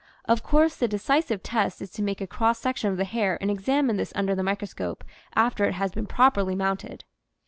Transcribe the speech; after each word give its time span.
Of 0.25 0.41
course 0.41 0.75
the 0.75 0.87
decisive 0.87 1.43
test 1.43 1.79
is 1.79 1.91
to 1.91 2.01
make 2.01 2.21
a 2.21 2.25
cross 2.25 2.57
section 2.57 2.89
of 2.89 2.97
the 2.97 3.05
hair 3.05 3.37
and 3.39 3.51
examine 3.51 3.97
this 3.97 4.11
under 4.15 4.33
the 4.33 4.41
microscope 4.41 5.03
after 5.35 5.63
it 5.65 5.73
has 5.73 5.91
been 5.91 6.07
properly 6.07 6.55
mounted. 6.55 7.03